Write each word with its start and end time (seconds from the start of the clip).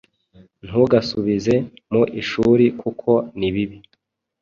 Ntugasubize 0.67 1.55
mu 1.91 2.03
ishuri 2.21 2.65
kuko 2.81 3.11
nibibi 3.39 3.77